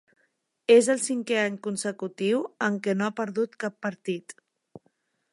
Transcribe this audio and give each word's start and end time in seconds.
És 0.75 0.87
el 0.93 1.01
cinquè 1.07 1.35
any 1.41 1.59
consecutiu 1.67 2.41
en 2.67 2.79
què 2.87 2.95
no 3.01 3.05
ha 3.09 3.15
perdut 3.19 3.59
cap 3.65 3.77
partit. 3.87 4.35